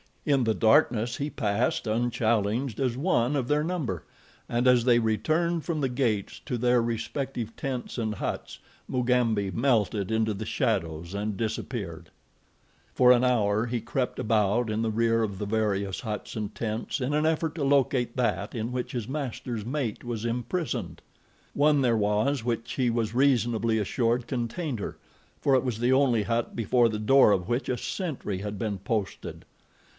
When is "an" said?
13.11-13.23, 17.15-17.25